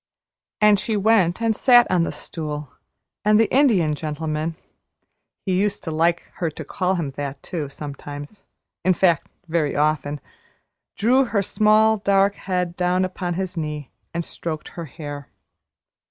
[0.59, 2.71] And she went and sat on the stool,
[3.23, 4.55] and the Indian Gentleman
[5.45, 8.43] (he used to like her to call him that, too, sometimes,
[8.83, 10.19] in fact very often)
[10.97, 15.29] drew her small, dark head down upon his knee and stroked her hair.